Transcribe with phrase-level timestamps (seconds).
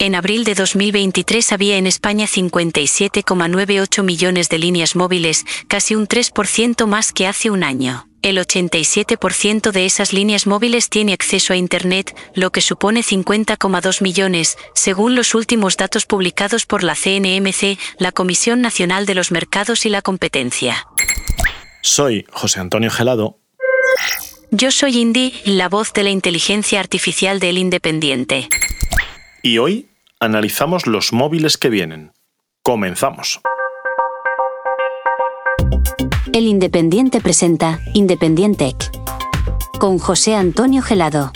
[0.00, 6.86] En abril de 2023 había en España 57,98 millones de líneas móviles, casi un 3%
[6.86, 8.06] más que hace un año.
[8.22, 14.56] El 87% de esas líneas móviles tiene acceso a Internet, lo que supone 50,2 millones,
[14.72, 19.88] según los últimos datos publicados por la CNMC, la Comisión Nacional de los Mercados y
[19.88, 20.86] la Competencia.
[21.82, 23.40] Soy José Antonio Gelado.
[24.52, 28.48] Yo soy Indy, la voz de la inteligencia artificial del Independiente.
[29.42, 29.87] Y hoy
[30.20, 32.12] analizamos los móviles que vienen.
[32.62, 33.40] Comenzamos.
[36.32, 38.74] El Independiente presenta Independiente
[39.78, 41.32] con José Antonio Gelado.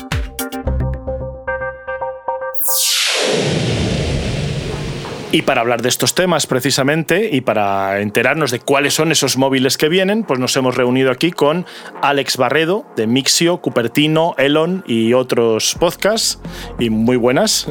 [5.34, 9.78] Y para hablar de estos temas precisamente y para enterarnos de cuáles son esos móviles
[9.78, 11.64] que vienen, pues nos hemos reunido aquí con
[12.02, 16.38] Alex Barredo de Mixio, Cupertino, Elon y otros podcasts.
[16.78, 17.66] Y muy buenas.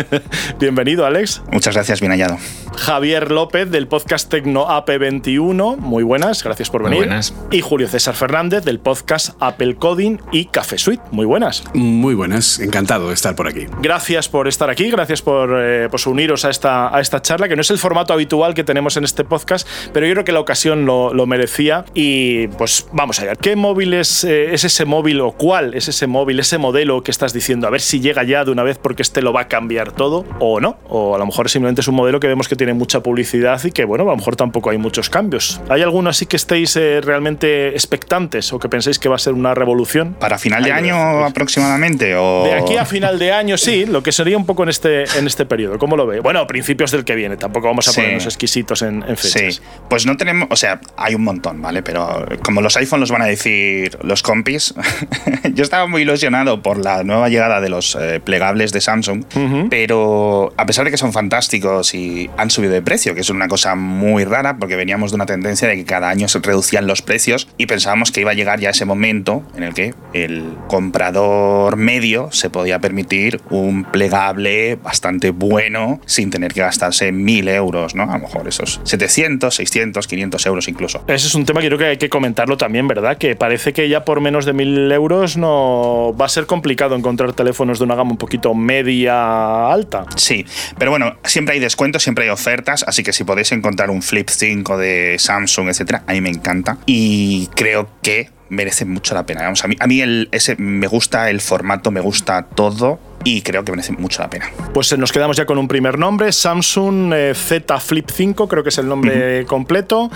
[0.58, 1.42] Bienvenido, Alex.
[1.52, 2.38] Muchas gracias, bien hallado.
[2.76, 5.76] Javier López del podcast Tecno AP21.
[5.76, 6.98] Muy buenas, gracias por venir.
[6.98, 7.34] Muy buenas.
[7.52, 11.02] Y Julio César Fernández del podcast Apple Coding y Café Suite.
[11.12, 11.62] Muy buenas.
[11.72, 13.66] Muy buenas, encantado de estar por aquí.
[13.80, 17.56] Gracias por estar aquí, gracias por eh, pues uniros a esta, a esta charla, que
[17.56, 20.40] no es el formato habitual que tenemos en este podcast, pero yo creo que la
[20.40, 21.84] ocasión lo, lo merecía.
[21.94, 23.34] Y pues vamos allá.
[23.34, 27.10] ¿Qué móvil es, eh, es ese móvil o cuál es ese móvil, ese modelo que
[27.10, 27.66] estás diciendo?
[27.66, 30.24] A ver si llega ya de una vez porque este lo va a cambiar todo
[30.38, 30.78] o no.
[30.88, 33.70] O a lo mejor simplemente es un modelo que vemos que tiene mucha publicidad y
[33.70, 35.60] que, bueno, a lo mejor tampoco hay muchos cambios.
[35.68, 39.34] ¿Hay alguno así que estéis eh, realmente expectantes o que penséis que va a ser
[39.34, 40.14] una revolución?
[40.18, 42.16] ¿Para final de año aproximadamente?
[42.16, 42.44] O...
[42.44, 45.26] De aquí a final de año, sí, lo que sería un poco en este, en
[45.26, 45.78] este periodo.
[45.78, 46.20] ¿Cómo lo ve?
[46.20, 46.46] Bueno, a
[46.86, 48.00] principios del que viene, tampoco vamos a Sí.
[48.00, 49.56] ponernos exquisitos en, en fechas.
[49.56, 51.82] Sí, pues no tenemos, o sea, hay un montón, ¿vale?
[51.82, 54.74] Pero como los iPhone los van a decir los compis,
[55.54, 59.24] yo estaba muy ilusionado por la nueva llegada de los eh, plegables de Samsung,
[59.70, 63.48] pero a pesar de que son fantásticos y han subido de precio, que es una
[63.48, 67.02] cosa muy rara porque veníamos de una tendencia de que cada año se reducían los
[67.02, 71.76] precios y pensábamos que iba a llegar ya ese momento en el que el comprador
[71.76, 78.02] medio se podía permitir un plegable bastante bueno sin tener que gastarse mil euros, ¿no?
[78.04, 81.02] A lo mejor esos 700, 600, 500 euros incluso.
[81.08, 83.16] Ese es un tema que creo que hay que comentarlo también, ¿verdad?
[83.16, 87.32] Que parece que ya por menos de mil euros no va a ser complicado encontrar
[87.32, 90.04] teléfonos de una gama un poquito media alta.
[90.16, 90.44] Sí,
[90.78, 94.28] pero bueno, siempre hay descuentos, siempre hay ofertas, así que si podéis encontrar un Flip
[94.28, 99.42] 5 de Samsung, etcétera, a mí me encanta y creo que merece mucho la pena.
[99.42, 103.42] Vamos, a mí, a mí el, ese, me gusta el formato, me gusta todo y
[103.42, 104.46] creo que merece mucho la pena.
[104.72, 108.62] Pues eh, nos quedamos ya con un primer nombre, Samsung eh, Z Flip 5, creo
[108.62, 110.10] que es el nombre completo.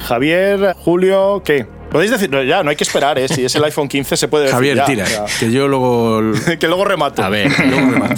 [0.00, 1.66] Javier, Julio, ¿qué?
[1.94, 3.28] Podéis decir, no, ya, no hay que esperar, ¿eh?
[3.28, 5.26] Si es el iPhone 15 se puede decir Javier, ya, tira, ya.
[5.38, 6.22] que yo luego...
[6.58, 7.22] que luego remato.
[7.22, 7.52] A ver,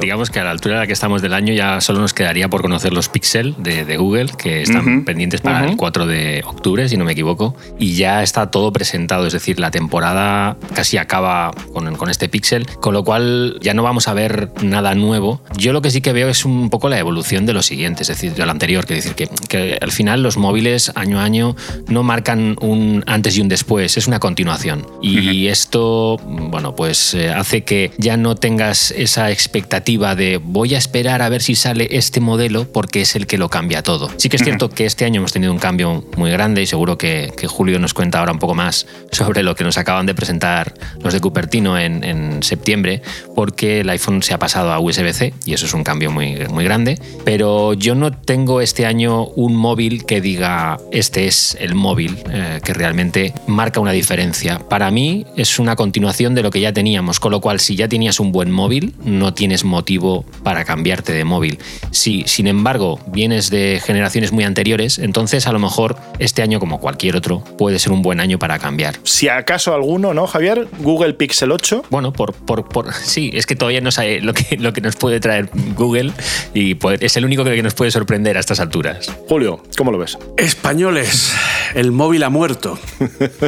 [0.01, 2.49] digamos que a la altura a la que estamos del año ya solo nos quedaría
[2.49, 6.89] por conocer los Pixel de, de Google, que están pendientes para el 4 de octubre,
[6.89, 7.55] si no me equivoco.
[7.79, 12.65] Y ya está todo presentado, es decir, la temporada casi acaba con, con este Pixel,
[12.81, 15.43] con lo cual ya no vamos a ver nada nuevo.
[15.59, 18.09] Yo lo que sí que veo es un poco la evolución de lo siguiente, es
[18.09, 21.57] decir, de lo anterior, que decir que, que al final los móviles año a año
[21.89, 23.66] no marcan un antes y un después,
[23.97, 24.87] es una continuación.
[25.03, 30.79] Y esto, bueno, pues eh, hace que ya no tengas esa expectativa de voy a
[30.79, 34.11] esperar a ver si sale este modelo porque es el que lo cambia todo.
[34.17, 36.97] Sí que es cierto que este año hemos tenido un cambio muy grande y seguro
[36.97, 40.15] que, que Julio nos cuenta ahora un poco más sobre lo que nos acaban de
[40.15, 43.03] presentar los de Cupertino en, en septiembre,
[43.35, 46.65] porque el iPhone se ha pasado a USB-C y eso es un cambio muy, muy
[46.65, 46.99] grande.
[47.25, 52.61] Pero yo no tengo este año un móvil que diga este es el móvil eh,
[52.65, 54.59] que realmente marca una diferencia.
[54.69, 57.89] Para mí es una continuación de lo que ya teníamos, con lo cual si ya
[57.89, 61.59] tenías un buen móvil, no tienes motivo para cambiarte de móvil.
[61.91, 66.79] Si, sin embargo, vienes de generaciones muy anteriores, entonces a lo mejor este año, como
[66.81, 68.97] cualquier otro, puede ser un buen año para cambiar.
[69.05, 70.69] Si acaso alguno, ¿no, Javier?
[70.81, 71.87] Google Pixel 8.
[71.91, 74.97] Bueno, por, por, por- sí, es que todavía no sabe lo que, lo que nos
[74.97, 76.13] puede traer Google
[76.53, 79.11] y puede- es el único que nos puede sorprender a estas alturas.
[79.29, 80.19] Julio, ¿cómo lo ves?
[80.37, 81.33] Españoles,
[81.75, 82.79] el móvil ha muerto.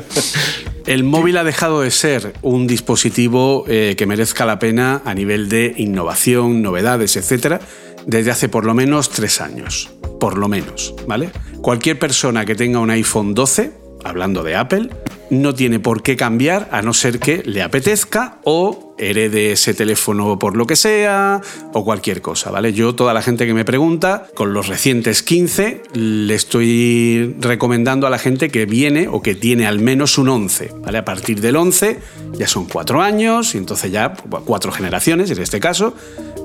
[0.87, 5.49] El móvil ha dejado de ser un dispositivo eh, que merezca la pena a nivel
[5.49, 7.61] de innovación, novedades, etcétera,
[8.06, 9.91] desde hace por lo menos tres años.
[10.19, 11.31] Por lo menos, ¿vale?
[11.61, 13.73] Cualquier persona que tenga un iPhone 12,
[14.03, 14.89] hablando de Apple,
[15.31, 20.39] no tiene por qué cambiar a no ser que le apetezca o herede ese teléfono
[20.39, 21.41] por lo que sea
[21.73, 22.73] o cualquier cosa, ¿vale?
[22.73, 28.11] Yo, toda la gente que me pregunta, con los recientes 15, le estoy recomendando a
[28.11, 30.99] la gente que viene o que tiene al menos un 11, ¿vale?
[30.99, 31.99] A partir del 11
[32.35, 34.15] ya son cuatro años y entonces ya
[34.45, 35.94] cuatro generaciones en este caso,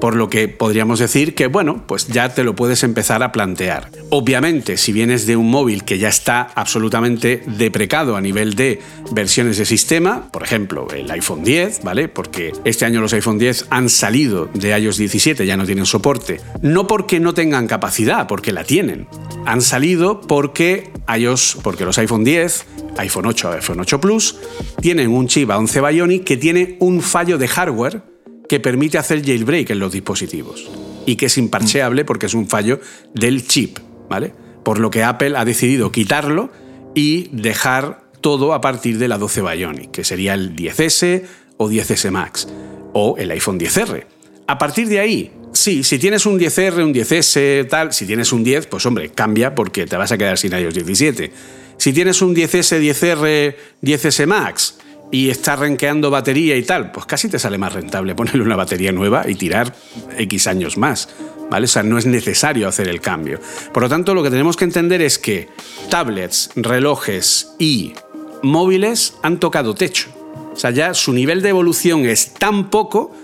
[0.04, 3.90] por lo que podríamos decir que, bueno, pues ya te lo puedes empezar a plantear.
[4.10, 8.82] Obviamente, si vienes de un móvil que ya está absolutamente deprecado a nivel de
[9.14, 12.10] versiones de sistema, por ejemplo, el iPhone 10, ¿vale?
[12.10, 16.42] Porque este año los iPhone 10 han salido de iOS 17, ya no tienen soporte.
[16.62, 19.08] No porque no tengan capacidad, porque la tienen.
[19.46, 22.66] Han salido porque iOS, porque los iPhone 10,
[22.98, 24.36] iPhone 8, iPhone 8 Plus,
[24.82, 28.13] tienen un chip A11 Bionic que tiene un fallo de hardware
[28.48, 30.70] que permite hacer jailbreak en los dispositivos
[31.06, 32.80] y que es imparcheable porque es un fallo
[33.14, 33.80] del chip,
[34.10, 34.34] ¿vale?
[34.64, 36.52] Por lo que Apple ha decidido quitarlo
[36.96, 41.24] y dejar todo a partir de la 12 Bionic, que sería el 10S
[41.58, 42.48] o 10S Max
[42.94, 44.06] o el iPhone 10R.
[44.48, 48.44] A partir de ahí, sí, si tienes un 10R, un 10S, tal, si tienes un
[48.44, 51.32] 10, pues hombre, cambia porque te vas a quedar sin iOS 17.
[51.78, 54.78] Si tienes un 10S, 10R, 10S Max,
[55.14, 58.92] y está renqueando batería y tal, pues casi te sale más rentable ponerle una batería
[58.92, 59.72] nueva y tirar
[60.18, 61.08] X años más.
[61.52, 61.66] ¿Vale?
[61.66, 63.40] O sea, no es necesario hacer el cambio.
[63.72, 65.50] Por lo tanto, lo que tenemos que entender es que
[65.90, 67.94] tablets, relojes y
[68.42, 70.10] móviles han tocado techo.
[70.52, 73.16] O sea, ya su nivel de evolución es tan poco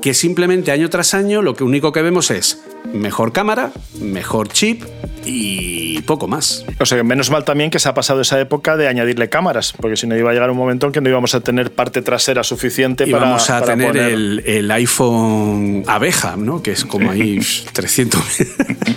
[0.00, 2.62] que simplemente año tras año lo único que vemos es
[2.92, 4.84] mejor cámara, mejor chip
[5.24, 6.64] y poco más.
[6.78, 9.96] O sea, menos mal también que se ha pasado esa época de añadirle cámaras, porque
[9.96, 12.42] si no iba a llegar un momento en que no íbamos a tener parte trasera
[12.42, 13.24] suficiente para.
[13.24, 16.62] Vamos a tener el, iPhone abeja, ¿no?
[16.62, 17.38] Que es como ahí
[17.72, 18.20] 300.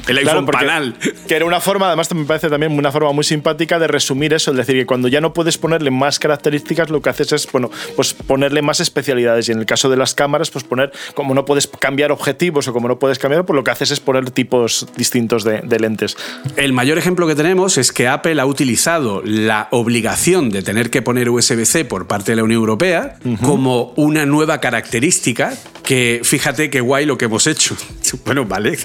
[0.07, 0.95] el iPhone panal.
[1.27, 4.51] Que era una forma, además me parece también una forma muy simpática de resumir eso,
[4.51, 7.69] es decir, que cuando ya no puedes ponerle más características, lo que haces es, bueno,
[7.95, 9.49] pues ponerle más especialidades.
[9.49, 12.73] Y en el caso de las cámaras, pues poner, como no puedes cambiar objetivos o
[12.73, 16.14] como no puedes cambiar, pues lo que haces es poner tipos distintos de, lentes.
[16.55, 21.01] El mayor ejemplo que tenemos es que Apple ha utilizado la obligación de tener que
[21.01, 25.53] poner USB-C por parte de la Unión Europea como una nueva característica
[25.83, 27.75] que fíjate qué guay lo que hemos hecho.
[28.23, 28.77] Bueno, vale,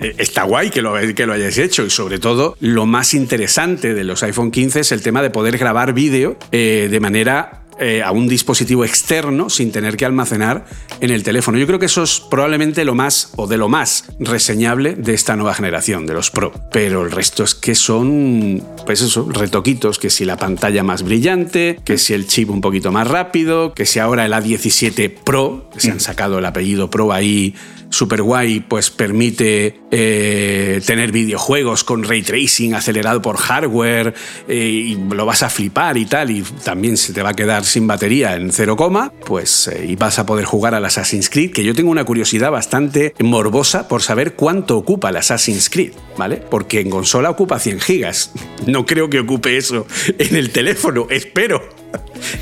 [0.00, 3.92] eh, está guay que lo, que lo hayáis hecho y sobre todo lo más interesante
[3.92, 8.02] de los iPhone 15 es el tema de poder grabar vídeo eh, de manera eh,
[8.02, 10.64] a un dispositivo externo sin tener que almacenar
[11.00, 11.58] en el teléfono.
[11.58, 15.36] Yo creo que eso es probablemente lo más o de lo más reseñable de esta
[15.36, 16.52] nueva generación, de los Pro.
[16.72, 21.78] Pero el resto es que son, pues eso, retoquitos, que si la pantalla más brillante,
[21.84, 25.80] que si el chip un poquito más rápido, que si ahora el A17 Pro, que
[25.80, 27.54] se han sacado el apellido Pro ahí
[27.90, 34.14] super guay, pues permite eh, tener videojuegos con ray tracing acelerado por hardware
[34.46, 37.64] eh, y lo vas a flipar y tal, y también se te va a quedar
[37.64, 38.76] sin batería en 0,
[39.24, 42.50] pues eh, y vas a poder jugar al Assassin's Creed, que yo tengo una curiosidad
[42.50, 46.36] bastante morbosa por saber cuánto ocupa el Assassin's Creed, ¿vale?
[46.36, 48.32] Porque en consola ocupa 100 gigas.
[48.66, 49.86] No creo que ocupe eso
[50.18, 51.77] en el teléfono, espero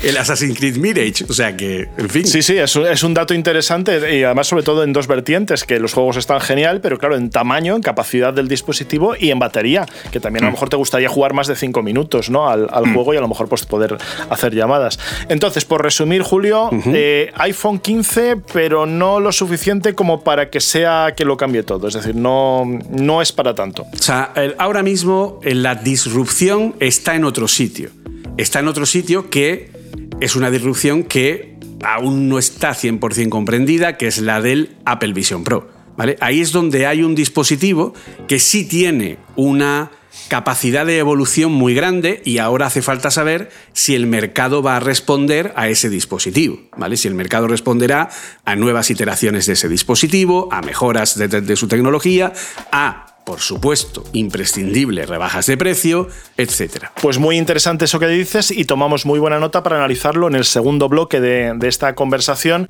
[0.03, 1.25] el Assassin's Creed Mirage.
[1.27, 2.25] O sea que, en fin.
[2.25, 5.63] Sí, sí, es un, es un, dato interesante y además, sobre todo en dos vertientes:
[5.63, 9.39] que los juegos están genial, pero claro, en tamaño, en capacidad del dispositivo y en
[9.39, 10.55] batería, que también a lo mm.
[10.55, 12.49] mejor te gustaría jugar más de 5 minutos ¿no?
[12.49, 12.93] al, al mm.
[12.93, 13.97] juego y a lo mejor pues, poder
[14.29, 14.99] hacer llamadas.
[15.29, 21.13] Entonces, por resumir, Julio, eh, iPhone 15, pero no lo suficiente como para que sea
[21.15, 21.87] que lo cambie todo.
[21.87, 23.83] Es decir, no, no es para tanto.
[23.93, 27.89] O sea, ahora mismo la disrupción está en otro sitio
[28.37, 29.71] está en otro sitio que
[30.19, 35.43] es una disrupción que aún no está 100% comprendida, que es la del Apple Vision
[35.43, 35.69] Pro.
[35.95, 36.15] ¿vale?
[36.21, 37.93] Ahí es donde hay un dispositivo
[38.27, 39.91] que sí tiene una
[40.29, 44.79] capacidad de evolución muy grande y ahora hace falta saber si el mercado va a
[44.79, 46.97] responder a ese dispositivo, ¿vale?
[46.97, 48.09] Si el mercado responderá
[48.43, 52.33] a nuevas iteraciones de ese dispositivo, a mejoras de, de su tecnología,
[52.71, 56.07] a por supuesto, imprescindible, rebajas de precio,
[56.37, 56.85] etc.
[57.01, 60.45] Pues muy interesante eso que dices y tomamos muy buena nota para analizarlo en el
[60.45, 62.67] segundo bloque de, de esta conversación.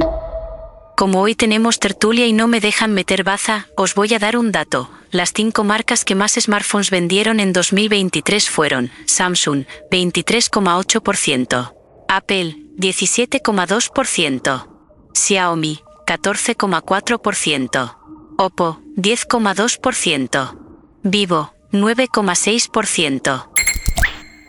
[0.97, 4.51] Como hoy tenemos tertulia y no me dejan meter baza, os voy a dar un
[4.51, 4.89] dato.
[5.11, 11.71] Las cinco marcas que más smartphones vendieron en 2023 fueron Samsung, 23,8%,
[12.07, 14.67] Apple, 17,2%,
[15.13, 17.95] Xiaomi, 14,4%,
[18.39, 20.57] Oppo, 10,2%.
[21.03, 23.43] Vivo, 9,6%.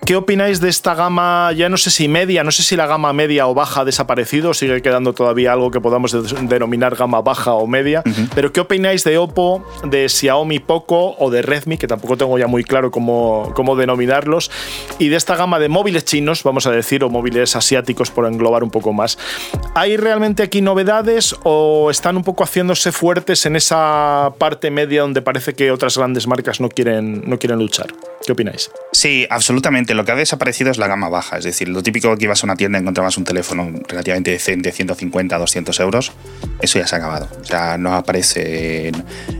[0.08, 3.12] ¿Qué opináis de esta gama, ya no sé si media, no sé si la gama
[3.12, 6.16] media o baja ha desaparecido, sigue quedando todavía algo que podamos
[6.48, 8.02] denominar gama baja o media,
[8.34, 12.46] pero ¿qué opináis de Oppo, de Xiaomi Poco o de Redmi, que tampoco tengo ya
[12.46, 14.50] muy claro cómo, cómo denominarlos,
[14.98, 18.64] y de esta gama de móviles chinos, vamos a decir, o móviles asiáticos por englobar
[18.64, 19.18] un poco más?
[19.74, 25.20] ¿Hay realmente aquí novedades o están un poco haciéndose fuertes en esa parte media donde
[25.20, 27.88] parece que otras grandes marcas no quieren, no quieren luchar?
[28.24, 28.70] ¿Qué opináis?
[28.92, 29.97] Sí, absolutamente.
[29.98, 31.38] Lo que ha desaparecido es la gama baja.
[31.38, 34.70] Es decir, lo típico que ibas a una tienda y encontrabas un teléfono relativamente decente,
[34.70, 36.12] 150, 200 euros,
[36.62, 37.28] eso ya se ha acabado.
[37.40, 38.92] O sea, no aparece,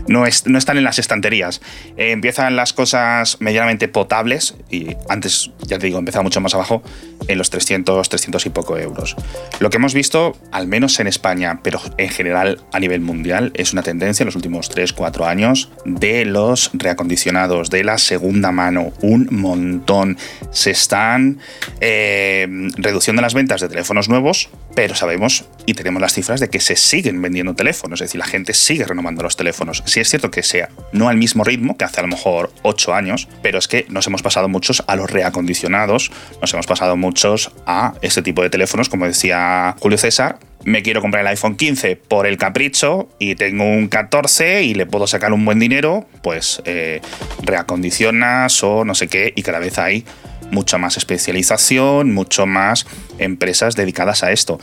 [0.08, 1.60] no, no están en las estanterías.
[1.96, 6.82] Eh, empiezan las cosas medianamente potables y antes, ya te digo, empezaba mucho más abajo,
[7.28, 9.14] en los 300, 300 y poco euros.
[9.60, 13.72] Lo que hemos visto, al menos en España, pero en general a nivel mundial, es
[13.72, 18.92] una tendencia en los últimos 3, 4 años de los reacondicionados, de la segunda mano
[19.02, 20.16] un montón.
[20.50, 21.38] Se están
[21.80, 26.60] eh, reduciendo las ventas de teléfonos nuevos, pero sabemos y tenemos las cifras de que
[26.60, 29.82] se siguen vendiendo teléfonos, es decir, la gente sigue renovando los teléfonos.
[29.86, 32.94] Sí es cierto que sea no al mismo ritmo que hace a lo mejor 8
[32.94, 37.50] años, pero es que nos hemos pasado muchos a los reacondicionados, nos hemos pasado muchos
[37.66, 41.96] a este tipo de teléfonos, como decía Julio César, me quiero comprar el iPhone 15
[41.96, 46.62] por el capricho y tengo un 14 y le puedo sacar un buen dinero, pues
[46.64, 47.00] eh,
[47.42, 50.04] reacondicionas o no sé qué y cada vez hay
[50.50, 52.86] mucha más especialización, mucho más
[53.18, 54.60] empresas dedicadas a esto.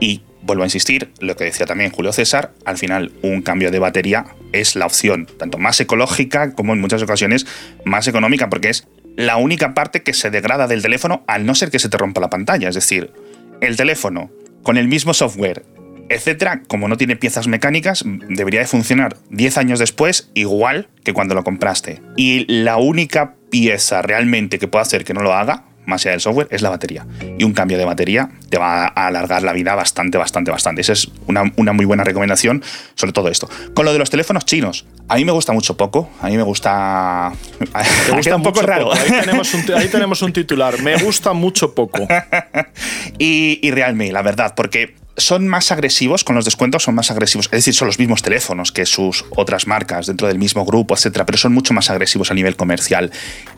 [0.00, 3.78] Y vuelvo a insistir, lo que decía también Julio César, al final un cambio de
[3.78, 7.46] batería es la opción tanto más ecológica como en muchas ocasiones
[7.84, 11.70] más económica porque es la única parte que se degrada del teléfono al no ser
[11.70, 12.68] que se te rompa la pantalla.
[12.68, 13.12] Es decir,
[13.60, 14.30] el teléfono
[14.62, 15.64] con el mismo software,
[16.08, 21.34] etcétera, como no tiene piezas mecánicas, debería de funcionar 10 años después igual que cuando
[21.34, 22.02] lo compraste.
[22.16, 26.20] Y la única pieza realmente que puede hacer que no lo haga más allá del
[26.20, 27.06] software, es la batería.
[27.38, 30.80] Y un cambio de batería te va a alargar la vida bastante, bastante, bastante.
[30.80, 32.62] Esa es una, muy buena recomendación
[32.94, 33.48] sobre todo esto.
[33.74, 36.10] Con lo de los teléfonos chinos, a mí me gusta mucho poco.
[36.20, 37.32] A mí me gusta.
[38.08, 38.92] Me gusta un poco raro.
[38.92, 40.82] Ahí, tenemos un, titular.
[40.82, 42.06] Me gusta mucho poco.
[43.18, 47.46] y, y Realme, la verdad, porque son más agresivos con los descuentos, son más agresivos,
[47.46, 51.24] es decir, son los mismos teléfonos que sus otras marcas dentro del mismo grupo, etcétera,
[51.24, 53.10] pero son mucho más agresivos a nivel comercial.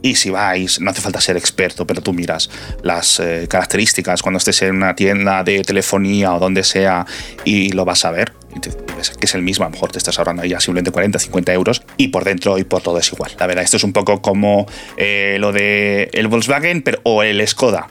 [0.03, 2.51] Y si vais, no hace falta ser experto, pero tú miras
[2.83, 7.07] las eh, características cuando estés en una tienda de telefonía o donde sea
[7.45, 10.45] y lo vas a ver que es el mismo, a lo mejor te estás ahorrando
[10.45, 13.33] ya simplemente 40, 50 euros y por dentro y por todo es igual.
[13.39, 17.89] La verdad, esto es un poco como eh, lo de el Volkswagen o el Skoda.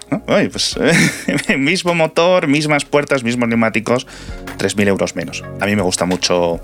[0.51, 0.77] pues,
[1.57, 4.07] mismo motor, mismas puertas, mismos neumáticos,
[4.57, 5.43] 3.000 euros menos.
[5.59, 6.59] A mí me gusta mucho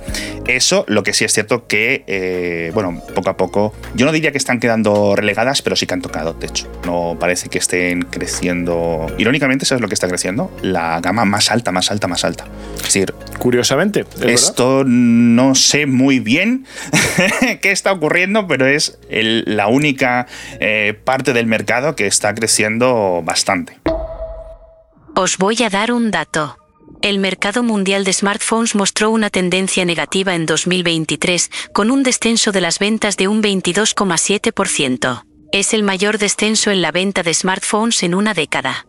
[0.48, 0.86] eso.
[0.88, 4.38] Lo que sí es cierto que, eh, bueno, poco a poco, yo no diría que
[4.38, 6.68] están quedando relegadas, pero sí que han tocado techo.
[6.86, 9.08] No parece que estén creciendo.
[9.18, 10.52] Irónicamente, ¿sabes lo que está creciendo?
[10.62, 12.46] La gama más alta, más alta, más alta.
[12.78, 13.83] Es decir, curiosamente,
[14.26, 16.66] esto no sé muy bien
[17.62, 20.28] qué está ocurriendo, pero es la única
[20.60, 23.80] eh, parte del mercado que está creciendo bastante.
[25.16, 26.58] Os voy a dar un dato.
[27.02, 32.62] El mercado mundial de smartphones mostró una tendencia negativa en 2023, con un descenso de
[32.62, 35.24] las ventas de un 22,7%.
[35.52, 38.88] Es el mayor descenso en la venta de smartphones en una década.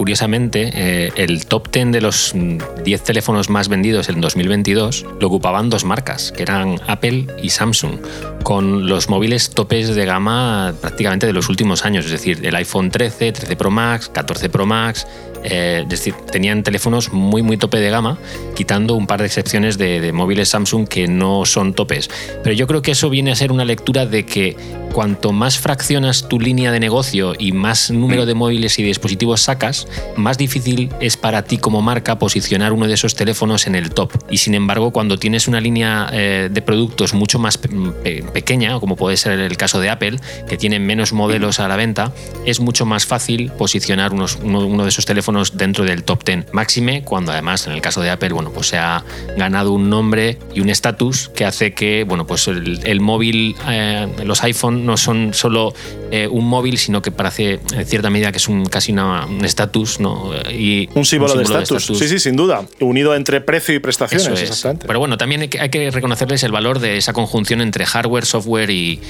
[0.00, 5.68] Curiosamente, eh, el top 10 de los 10 teléfonos más vendidos en 2022 lo ocupaban
[5.68, 7.98] dos marcas, que eran Apple y Samsung,
[8.42, 12.90] con los móviles topes de gama prácticamente de los últimos años, es decir, el iPhone
[12.90, 15.06] 13, 13 Pro Max, 14 Pro Max,
[15.44, 18.18] eh, es decir, tenían teléfonos muy, muy tope de gama,
[18.54, 22.10] quitando un par de excepciones de, móviles Samsung que no son topes.
[22.42, 24.56] Pero yo creo que eso viene a ser una lectura de que
[24.92, 29.86] cuanto más fraccionas tu línea de negocio y más número de móviles y dispositivos sacas,
[30.16, 34.12] más difícil es para ti como marca posicionar uno de esos teléfonos en el top.
[34.30, 39.16] Y sin embargo, cuando tienes una línea eh, de productos mucho más pequeña, como puede
[39.16, 40.18] ser el caso de Apple,
[40.48, 42.12] que tiene menos modelos a la venta,
[42.44, 46.52] es mucho más fácil posicionar uno, de esos teléfonos dentro del top 10.
[46.52, 49.04] Máxime, cuando además en el caso de Apple, bueno, pues se ha
[49.36, 54.42] ganado un nombre y un estatus que hace que, bueno, pues el, móvil, eh, los
[54.44, 55.74] iPhone no son solo
[56.10, 60.00] eh, un móvil, sino que parece en cierta medida que es un, casi un estatus,
[60.00, 60.32] ¿no?
[60.50, 61.86] Y un símbolo, de estatus.
[61.86, 62.66] Sí, sí, sin duda.
[62.80, 64.86] Unido entre precio y prestaciones, exactamente.
[64.86, 69.00] Pero bueno, también hay que, reconocerles el valor de esa conjunción entre hardware, software y,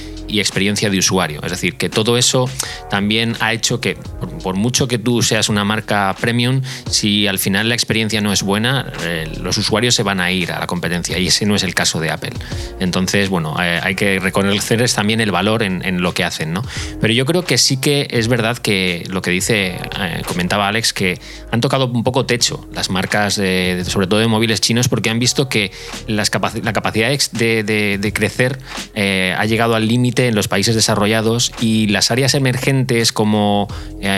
[0.41, 1.39] experiencia de usuario.
[1.43, 2.49] Es decir, que todo eso
[2.89, 3.95] también ha hecho que,
[4.43, 8.43] por, mucho que tú seas una marca premium, si al final la experiencia no es
[8.43, 11.63] buena, eh, los usuarios se van a ir a la competencia y ese no es
[11.63, 12.33] el caso de Apple.
[12.79, 16.63] Entonces, bueno, eh, hay que reconocerles también el valor en, lo que hacen, ¿no?
[16.99, 20.93] Pero yo creo que sí que es verdad que lo que dice, eh, comentaba Alex,
[20.93, 21.19] que
[21.51, 25.49] han tocado un poco techo las marcas, sobre todo de móviles chinos, porque han visto
[25.49, 25.71] que
[26.07, 28.59] la capacidad de, crecer
[28.95, 33.67] ha llegado al límite en los países desarrollados y las áreas emergentes como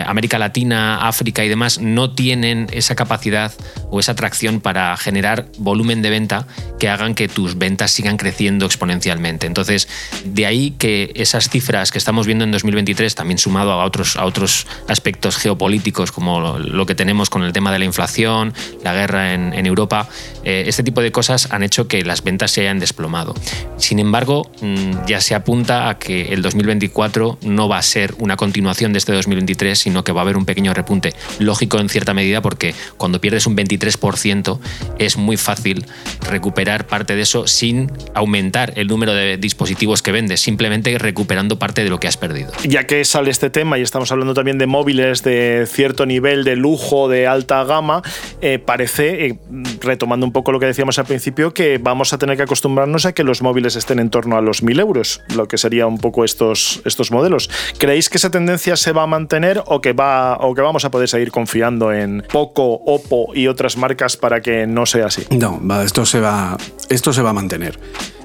[0.06, 3.52] América Latina, África y demás no tienen esa capacidad
[3.90, 6.46] o esa atracción para generar volumen de venta
[6.78, 9.46] que hagan que tus ventas sigan creciendo exponencialmente.
[9.46, 9.88] Entonces,
[10.24, 14.24] de ahí que esas cifras que estamos viendo en 2023, también sumado a otros, a
[14.24, 19.34] otros aspectos geopolíticos como lo que tenemos con el tema de la inflación, la guerra
[19.34, 20.08] en, Europa,
[20.44, 23.34] eh, este tipo de cosas han hecho que las ventas se hayan desplomado.
[23.78, 28.36] Sin embargo, mm, ya se apunta a que el 2024 no va a ser una
[28.36, 31.14] continuación de este 2023, sino que va a haber un pequeño repunte.
[31.38, 34.58] Lógico en cierta medida porque cuando pierdes un 23%
[34.98, 35.84] es muy fácil
[36.28, 41.84] recuperar parte de eso sin aumentar el número de dispositivos que vendes, simplemente recuperando parte
[41.84, 42.52] de lo que has perdido.
[42.64, 46.56] Ya que sale este tema y estamos hablando también de móviles de cierto nivel de
[46.56, 48.02] lujo, de alta gama,
[48.40, 49.38] eh, parece, eh,
[49.80, 53.12] retomando un poco lo que decíamos al principio, que vamos a tener que acostumbrarnos a
[53.12, 56.24] que los móviles estén en torno a los 1000 euros, lo que sería un poco
[56.24, 57.50] estos, estos modelos.
[57.78, 60.90] ¿Creéis que esa tendencia se va a mantener o que, va, o que vamos a
[60.90, 65.24] poder seguir confiando en Poco, Oppo y otras marcas para que no sea así?
[65.30, 66.56] No, esto se va,
[66.88, 67.78] esto se va a mantener.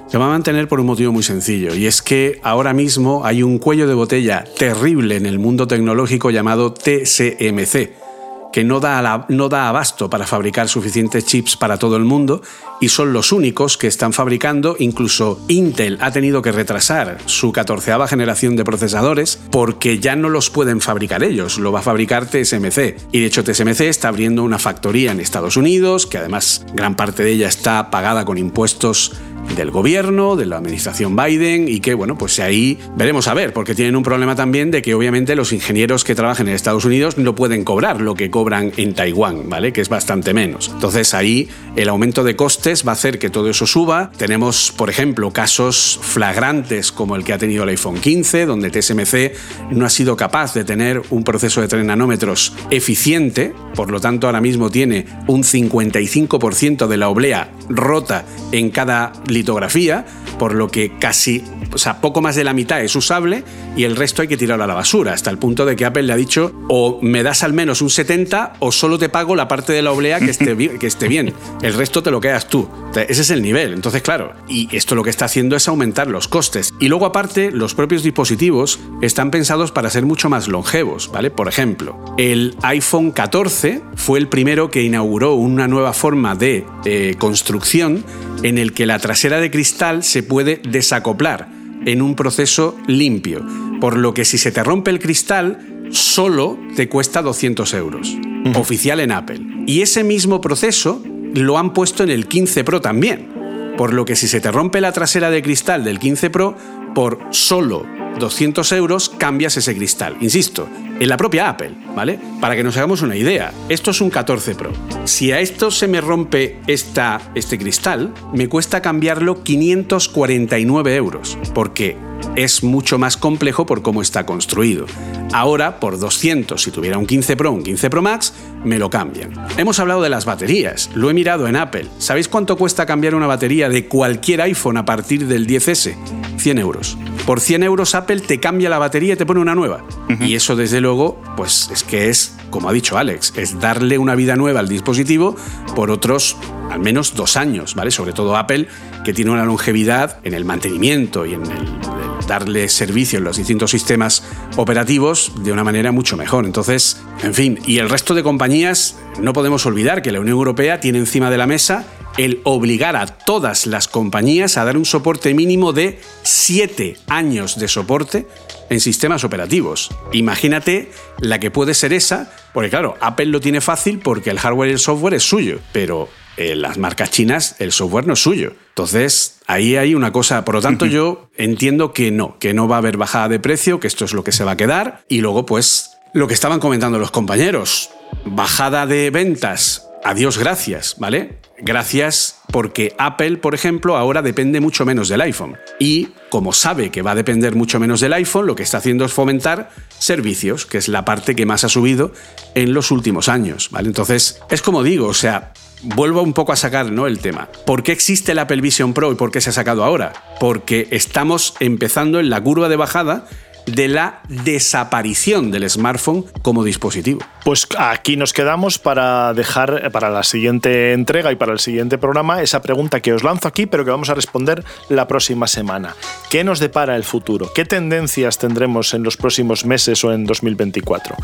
[0.08, 3.42] Se va a mantener por un motivo muy sencillo, y es que ahora mismo hay
[3.44, 8.09] un cuello de botella terrible en el mundo tecnológico llamado TSMC
[8.52, 12.42] que no da, no da abasto para fabricar suficientes chips para todo el mundo
[12.80, 18.08] y son los únicos que están fabricando, incluso Intel ha tenido que retrasar su catorceava
[18.08, 22.96] generación de procesadores porque ya no los pueden fabricar ellos, lo va a fabricar TSMC.
[23.12, 27.22] Y de hecho TSMC está abriendo una factoría en Estados Unidos, que además gran parte
[27.22, 29.12] de ella está pagada con impuestos
[29.56, 33.74] del gobierno, de la administración Biden y que, bueno, pues ahí veremos a ver, porque
[33.74, 37.34] tienen un problema también de que obviamente los ingenieros que trabajan en Estados Unidos no
[37.34, 39.72] pueden cobrar lo que cobran en Taiwán, ¿vale?
[39.72, 40.70] Que es bastante menos.
[40.72, 44.10] Entonces ahí el aumento de costes va a hacer que todo eso suba.
[44.16, 49.32] Tenemos, por ejemplo, casos flagrantes como el que ha tenido el iPhone 15, donde TSMC
[49.72, 54.26] no ha sido capaz de tener un proceso de 3 nanómetros eficiente, por lo tanto
[54.26, 60.04] ahora mismo tiene un 55% de la oblea rota en cada litografía,
[60.38, 63.44] por lo que casi, o sea, poco más de la mitad es usable
[63.76, 66.02] y el resto hay que tirarlo a la basura, hasta el punto de que Apple
[66.02, 69.48] le ha dicho o me das al menos un 70 o solo te pago la
[69.48, 71.32] parte de la oblea que esté, que esté bien,
[71.62, 72.68] el resto te lo quedas tú.
[72.96, 76.26] Ese es el nivel, entonces claro, y esto lo que está haciendo es aumentar los
[76.26, 76.74] costes.
[76.80, 81.30] Y luego aparte, los propios dispositivos están pensados para ser mucho más longevos, ¿vale?
[81.30, 87.14] Por ejemplo, el iPhone 14 fue el primero que inauguró una nueva forma de eh,
[87.18, 88.04] construcción
[88.42, 91.48] en el que la trasera de cristal se puede desacoplar
[91.86, 93.44] en un proceso limpio,
[93.80, 98.16] por lo que si se te rompe el cristal, solo te cuesta 200 euros,
[98.54, 99.40] oficial en Apple.
[99.66, 101.02] Y ese mismo proceso
[101.34, 104.80] lo han puesto en el 15 Pro también, por lo que si se te rompe
[104.80, 106.56] la trasera de cristal del 15 Pro,
[106.94, 107.86] por solo
[108.18, 110.16] 200 euros cambias ese cristal.
[110.20, 112.18] Insisto, en la propia Apple, ¿vale?
[112.40, 114.72] Para que nos hagamos una idea, esto es un 14 Pro.
[115.04, 121.96] Si a esto se me rompe esta, este cristal, me cuesta cambiarlo 549 euros, porque
[122.36, 124.86] es mucho más complejo por cómo está construido.
[125.32, 128.32] Ahora, por 200, si tuviera un 15 Pro, un 15 Pro Max,
[128.64, 129.32] me lo cambian.
[129.56, 131.86] Hemos hablado de las baterías, lo he mirado en Apple.
[131.98, 135.94] ¿Sabéis cuánto cuesta cambiar una batería de cualquier iPhone a partir del 10S?
[136.36, 136.96] 100 euros.
[137.26, 139.84] Por 100 euros Apple te cambia la batería y te pone una nueva.
[140.20, 144.14] Y eso desde luego, pues es que es, como ha dicho Alex, es darle una
[144.14, 145.36] vida nueva al dispositivo
[145.76, 146.36] por otros
[146.70, 147.90] al menos dos años, ¿vale?
[147.90, 148.68] Sobre todo Apple,
[149.04, 151.80] que tiene una longevidad en el mantenimiento y en el,
[152.26, 154.22] darle servicio en los distintos sistemas
[154.56, 156.44] operativos de una manera mucho mejor.
[156.44, 160.78] Entonces, en fin, y el resto de compañías, no podemos olvidar que la Unión Europea
[160.78, 161.84] tiene encima de la mesa
[162.18, 167.66] el obligar a todas las compañías a dar un soporte mínimo de 7 años de
[167.66, 168.26] soporte
[168.68, 169.90] en sistemas operativos.
[170.12, 174.70] Imagínate la que puede ser esa, porque claro, Apple lo tiene fácil porque el hardware
[174.70, 176.08] y el software es suyo, pero
[176.40, 178.54] en las marcas chinas el software no es suyo.
[178.70, 182.76] Entonces, ahí hay una cosa, por lo tanto yo entiendo que no, que no va
[182.76, 185.20] a haber bajada de precio, que esto es lo que se va a quedar, y
[185.20, 187.90] luego pues lo que estaban comentando los compañeros,
[188.24, 191.38] bajada de ventas adiós gracias, ¿vale?
[191.58, 195.56] Gracias porque Apple, por ejemplo, ahora depende mucho menos del iPhone.
[195.78, 199.04] Y como sabe que va a depender mucho menos del iPhone, lo que está haciendo
[199.04, 202.12] es fomentar servicios, que es la parte que más ha subido
[202.54, 203.88] en los últimos años, ¿vale?
[203.88, 207.06] Entonces, es como digo, o sea, vuelvo un poco a sacar ¿no?
[207.06, 207.48] el tema.
[207.66, 210.12] ¿Por qué existe el Apple Vision Pro y por qué se ha sacado ahora?
[210.38, 213.26] Porque estamos empezando en la curva de bajada
[213.66, 217.20] de la desaparición del smartphone como dispositivo.
[217.44, 221.98] Pues aquí nos quedamos para dejar eh, para la siguiente entrega y para el siguiente
[221.98, 225.94] programa esa pregunta que os lanzo aquí, pero que vamos a responder la próxima semana.
[226.30, 227.50] ¿Qué nos depara el futuro?
[227.54, 231.16] ¿Qué tendencias tendremos en los próximos meses o en 2024?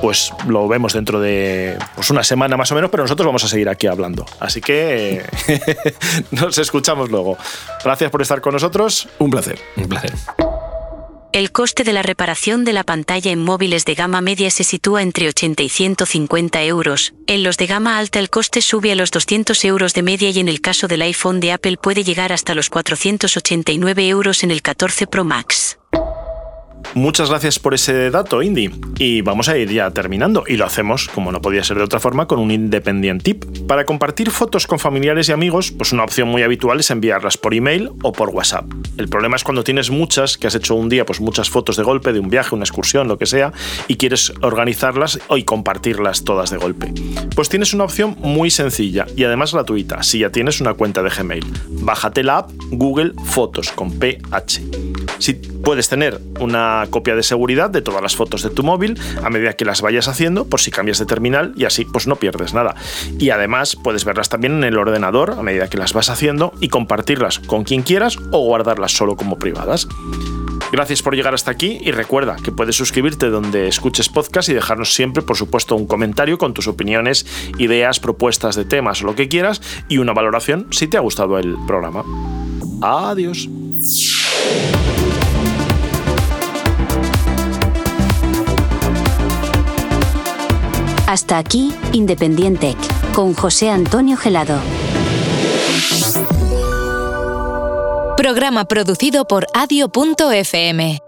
[0.00, 3.48] Pues lo vemos dentro de pues una semana más o menos, pero nosotros vamos a
[3.48, 4.26] seguir aquí hablando.
[4.40, 5.24] Así que
[6.30, 7.36] nos escuchamos luego.
[7.84, 9.08] Gracias por estar con nosotros.
[9.18, 9.58] Un placer.
[9.76, 10.12] Un placer.
[11.36, 15.02] El coste de la reparación de la pantalla en móviles de gama media se sitúa
[15.02, 17.12] entre 80 y 150 euros.
[17.26, 20.38] En los de gama alta el coste sube a los 200 euros de media y
[20.38, 24.62] en el caso del iPhone de Apple puede llegar hasta los 489 euros en el
[24.62, 25.78] 14 Pro Max.
[26.96, 28.70] Muchas gracias por ese dato, Indy.
[28.96, 30.44] Y vamos a ir ya terminando.
[30.48, 33.44] Y lo hacemos, como no podía ser de otra forma, con un Independent Tip.
[33.68, 37.52] Para compartir fotos con familiares y amigos, pues una opción muy habitual es enviarlas por
[37.52, 38.64] email o por WhatsApp.
[38.96, 41.82] El problema es cuando tienes muchas, que has hecho un día pues muchas fotos de
[41.82, 43.52] golpe, de un viaje, una excursión, lo que sea,
[43.88, 46.94] y quieres organizarlas y compartirlas todas de golpe.
[47.34, 51.10] Pues tienes una opción muy sencilla y además gratuita, si ya tienes una cuenta de
[51.10, 51.44] Gmail.
[51.68, 54.62] Bájate la app Google Fotos con PH.
[55.18, 59.30] Si puedes tener una copia de seguridad de todas las fotos de tu móvil a
[59.30, 62.54] medida que las vayas haciendo, por si cambias de terminal y así pues no pierdes
[62.54, 62.74] nada.
[63.18, 66.68] Y además puedes verlas también en el ordenador a medida que las vas haciendo y
[66.68, 69.88] compartirlas con quien quieras o guardarlas solo como privadas.
[70.72, 74.92] Gracias por llegar hasta aquí y recuerda que puedes suscribirte donde escuches podcast y dejarnos
[74.92, 77.26] siempre, por supuesto, un comentario con tus opiniones,
[77.58, 81.38] ideas, propuestas de temas o lo que quieras y una valoración si te ha gustado
[81.38, 82.04] el programa.
[82.82, 83.48] Adiós.
[91.06, 92.76] Hasta aquí, Independiente,
[93.14, 94.60] con José Antonio Gelado.
[98.16, 100.98] Programa producido por adio.fm.